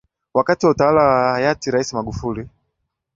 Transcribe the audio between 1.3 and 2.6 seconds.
hayati raisi Magufuli